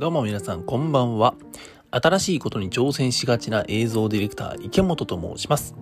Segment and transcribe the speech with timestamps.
[0.00, 1.34] どうも皆さんこんばんは。
[1.90, 5.74] 新しいことに挑戦しがちな映像ディレクター池本と申します。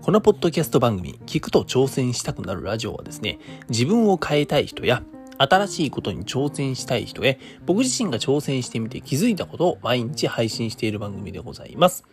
[0.00, 5.02] このポッドキャスト番組、聞くと挑戦したくなるラジオはですね、自分を変えたい人や、
[5.38, 12.04] 新しいことに挑戦したい人へ、僕自身が挑戦してみて気づいたことを毎日配信している番組でございます。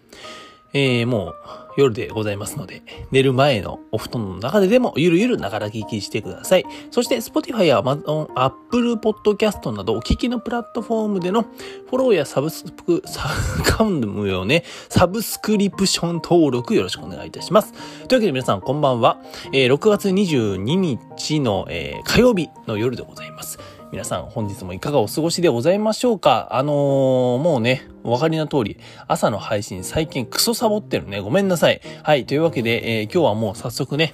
[0.75, 1.35] えー、もう
[1.77, 6.65] 夜でございますので、寝る前のお布団の中ででもゆるゆるながら聞きしてください。
[6.91, 13.29] そして Spotify や Amazon、Apple Podcast などお聞きのプラットフォームでのフォローやサブスク、サ
[13.63, 17.71] カウンムよね、サブスクリプション登録よろしくお願いいたします。
[18.07, 19.21] というわけで皆さんこんばんは。
[19.53, 23.59] えー、6月22日の、えー、火曜日の夜でございます。
[23.91, 26.49] 皆さん本日もいかがお過ごしでございましょうか？
[26.51, 28.77] あのー、もうね、お分かりの通り、
[29.07, 31.21] 朝の配信最近クソサボってるね。
[31.21, 31.81] ごめんなさい。
[32.03, 34.13] はい、というわけで、えー、今日はもう早速ね、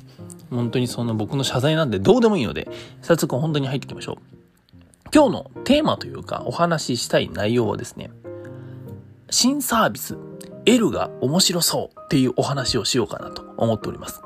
[0.50, 2.68] 本当にその僕の謝罪なんでどうでもいいので、
[3.02, 4.18] 早速本当に入っていきましょう。
[5.14, 8.12] 今日のテーマというかお話ししたい内容はですね、
[9.30, 10.18] 新サービス
[10.66, 14.22] L が面白そうっていうお話をしようかなと思っております。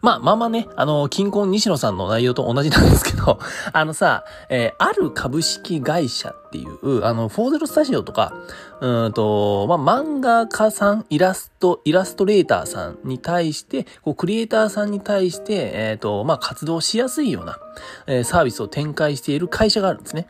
[0.00, 3.38] まあ、まあまあね、あの、金婚西野さんの内容と同じなんですけど、
[3.72, 8.32] あのさ、えー、ある株式会社っていう、あの、フォーゼロスタジオとか、
[8.80, 17.58] うんと、まあ、漫画家さん、イラスト、イラストレーターさんに対して、こう、クリエイターさんに対して、えっ、ー、と、まあ、活動しやすいような、
[18.06, 20.28] えー、サービスを展開している会社があるんですね。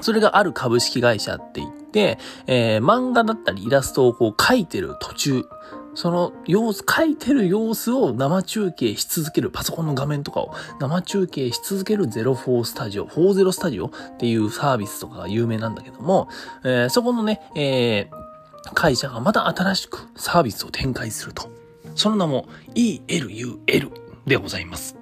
[0.00, 5.44] それがある株式会社って言って、えー、漫画だったりイラストをこう描いてる途中、
[5.94, 16.28] その様子、書いてる様子を生中継し続ける、パソコンの画面とかを生中継し続ける04スタジオ、40スタジオっていうサービスとかが有名なんだけども、
[16.64, 21.50] えー、そこのね、えー、会社がまた新しくサービスを展開すると。
[21.96, 23.90] その名も ELUL
[24.26, 24.96] でございます。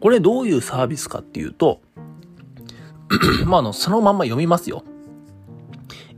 [0.00, 1.80] これどういうサービスかっていうと、
[3.46, 4.84] まあ、あの、そのまんま読みますよ。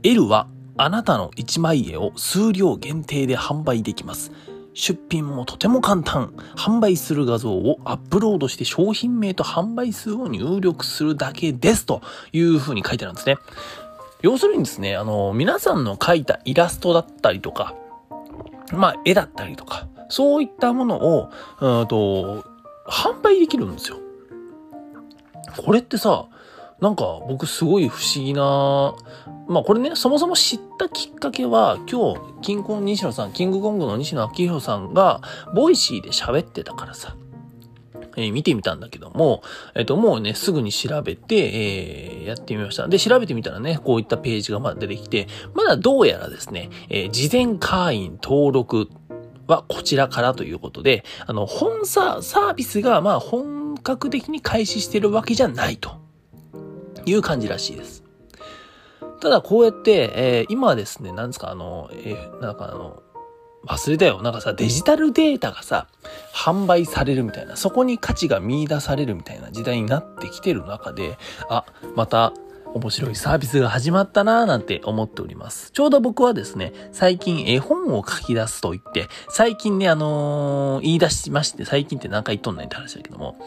[0.03, 0.47] L は
[0.77, 4.31] あなたの一枚絵を数量限定で販売できます。
[4.73, 6.33] 出品もとても簡単。
[6.57, 11.85] 販売する画像をアップロードして商品名と販売数を入力するだけです。
[11.85, 12.01] と
[12.33, 13.37] いう風に書いてあるんですね。
[14.21, 17.73] 要するにですね、あの、皆さんの描いたイラストだったりとか、
[18.73, 21.29] まあ、絵だったりとか、そういったものを、
[21.61, 22.43] うんと、
[22.85, 23.97] 販売できるんですよ。
[25.57, 26.27] これってさ、
[26.81, 28.95] なんか僕すごい不思議な、
[29.47, 35.21] まあこれね、そもそも知ったきっかけは、今日、キンコン西野さん、キングコングの西野亮廣さんが、
[35.53, 37.15] Voicy で喋ってたからさ、
[38.17, 39.41] えー、見てみたんだけども、
[39.73, 42.87] えっ、ー、と、もうね、すぐに調べて、えー、やってみました。
[42.87, 48.89] で、調べてみたらね、こういったページがまだ出てきて、まだどうやらですね、え事前会員登録
[49.47, 56.04] はこちらからということで、あの、本サービスが、まあ、本格的に開始してるわけじゃないと。
[57.05, 58.03] いう感じらしいです。
[59.19, 63.01] ただこうやって、えー、今はですね、なんですか、あの、えー、なんかあの、
[63.67, 64.21] 忘れたよ。
[64.21, 65.87] なんかさ、デジタルデータがさ、
[66.33, 71.17] 販売されるみたいな、そこに価値が見出されるみたいな時代になってきてる中で、
[71.49, 72.33] あ、また
[72.75, 75.71] 面白いサービスが始まったなぁなんて思っております。
[75.71, 83.37] ちょうど僕はですね、最近絵本を書き出すと言って、最近ね、あのー、言い出しまして、最近って何回言っとんないって話だけども、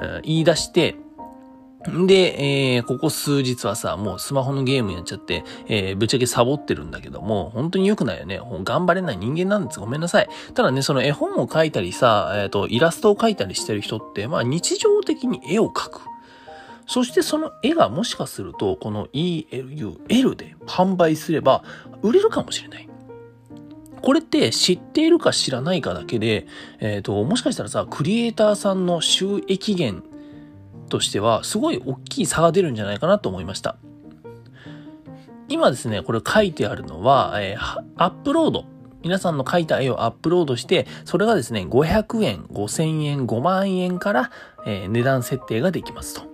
[0.00, 0.96] えー、言い出して、
[1.86, 8.40] で、えー、ここ数日はさ、もうスマホのゲームやっちゃって、えー、ぶっちゃけサボってるんだけども、本当に良くないよね。
[8.64, 9.78] 頑張れない人間なんです。
[9.78, 10.28] ごめんなさい。
[10.54, 16.00] ただね、その絵本を描いたりさ、えっ、ー、と、イラストを描いたりしてる人って、まあ日常的に絵を描く。
[16.86, 21.62] そしてその絵がもしかすると、この ELUL で販売すれば、
[22.02, 22.88] 売れるかもしれない。
[24.02, 26.46] これって知っているか知らないかだけで、
[26.80, 30.17] えっ、ー、と、もしかしたらさ、クリエイターさんの収益源
[30.88, 33.76] としては、すごい大きい差が出るんじゃないかなと思いました。
[35.48, 38.64] 今ですね、これ書いてあるのは、えー、アップロード。
[39.02, 44.30] 皆さんの描いた絵をアップロードして、それがですね、500円、5000円、5万円から、
[44.66, 46.28] えー、値段設定ができますと。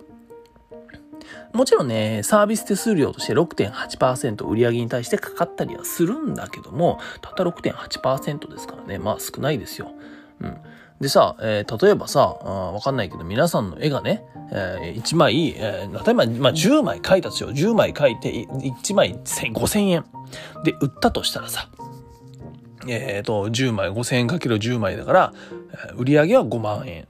[1.52, 9.92] もちろんね、サービス手数料として6.8%売上に対してかかったりはするんだけども、たった6.8%ですからね、まあ少ないですよ。
[10.40, 10.56] うん。
[11.00, 17.50] でさ、えー、例えばさ、わかんないけど、皆さんの絵がね、えー、1枚、えー、例えば、まあ、10枚描いたとしよう。
[17.52, 20.04] 10枚描いて、1枚5000円。
[20.64, 21.68] で、売ったとしたらさ、
[22.86, 25.32] えっ、ー、と、10枚、5000円かける10枚だから、
[25.96, 27.06] 売り上げは5万円。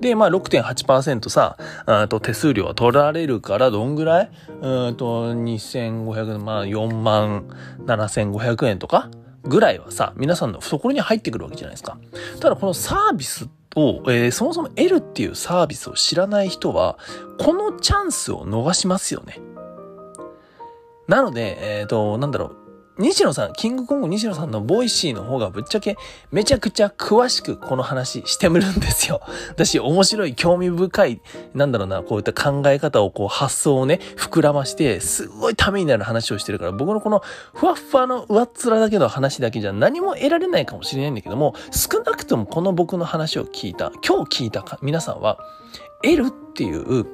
[0.00, 4.30] で、まあ6.8%さ、あと手数料は取られるからどんぐらい？
[4.62, 7.46] うんと、2500、まあ4万
[7.84, 9.10] 7500円とか？
[9.44, 11.98] ぐらいはさ、皆さんの懐に入ってくるわけじゃないですか。
[12.40, 16.98] ただこのサービスを、えー、そもそも得るっていうサービスを知らない人は、
[17.38, 19.40] このチャンスを逃しますよね。
[21.08, 22.56] なので、えっ、ー、と、なんだろう。
[22.98, 25.96] 西野さん、キングコング西野さんの Voicy の方がぶっちゃけ
[26.32, 29.22] めちゃくちゃ詳しくこの話してみるんですよ。
[29.48, 31.22] 私面白い興味深い、
[31.54, 37.22] なんだろうな、こういった考え方をこう発想をね、膨らまして、すごいためになる話をしてるから、僕のこの
[37.54, 45.38] ふわっふわの上っ面だけの話だけじゃ何も得られないかもしれないんだけども、少なくともこの僕の話を聞いた、今日聞いた皆さんは、
[46.02, 47.06] 得るっていう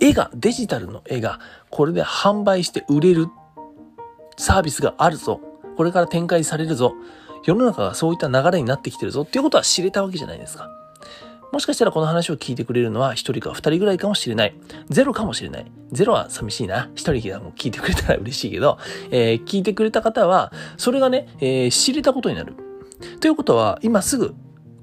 [0.00, 1.38] 絵が、デジタルの絵が、
[1.70, 3.28] これで販売して売れる
[4.38, 5.40] サービスがあるぞ。
[5.76, 6.94] これから展開されるぞ。
[7.44, 10.70] 世の中がそういった流れになってきてるぞっていうことは知れたわけじゃないですか。
[11.52, 14.54] もしかしたらこの話を聞いてくれるのは一人か二人ぐらいかもしれない。
[14.90, 15.66] ゼロかもしれない。
[15.92, 16.90] ゼロは寂しいな。
[16.94, 18.78] 一人も聞いてくれたら嬉しいけど、
[19.10, 22.54] えー、聞いてくれた方は、それがね、えー、知れたことになる。
[23.20, 24.34] ということは、今すぐ、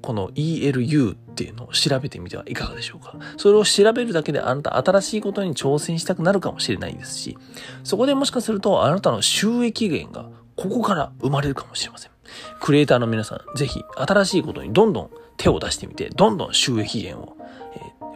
[0.06, 3.16] この ELU っていうのを調べてみてはいかがでしょうか。
[3.38, 7.36] それを調べるだけであなた新しいことに挑戦したくなるかもしれないですし、
[7.82, 12.12] そこでもしかするとあなたの収益源がここから生まれるかもしれません。
[12.60, 17.36] クリエイターの皆さん、ぜひ新しいことにどんどん手を出してみて、どんどん収益源を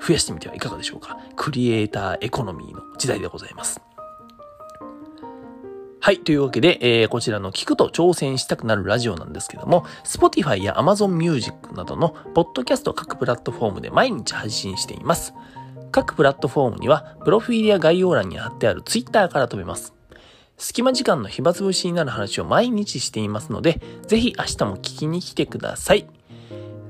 [0.00, 1.19] 増やしてみてはいかがでしょうか。
[1.34, 3.81] クリエイターエコノミーの時代でございます。
[6.02, 6.19] はい。
[6.20, 15.35] というわけで、えー、こちらの聞くと挑戦したくなるラジオなんですけども、Spotify や Amazon Music などのポッドキャスト各プラットフォームで毎日配信しています。
[15.93, 19.93] 各プラットフォームには、プロフィールや概要欄に貼ってある Twitter から飛べます。
[20.56, 26.06] 隙間時間の暇つぶしになる話を毎日していますので、ぜひ明日も聞きに来てください。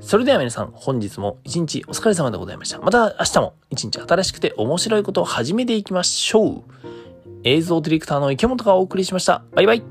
[0.01, 2.79] それでは皆さん、本日も一日お疲れ様でございました。
[2.79, 7.00] また明日も一日新しくて面白いことを始めていきましょう。
[7.45, 9.45] 映像ディレクターの池本がお送りしました。
[9.53, 9.83] バイバイ。